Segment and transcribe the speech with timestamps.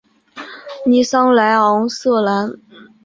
[0.83, 2.55] 尼桑莱昂瑟兰。